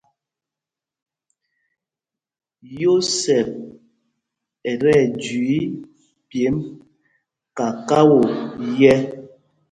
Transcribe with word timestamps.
Yósɛp 2.81 3.49
ɛ́ 4.69 4.75
tí 4.79 4.89
ɛjüii 5.01 5.65
pyêmb 6.29 6.57
kakao 7.57 8.15
yɛ̄. 8.79 8.97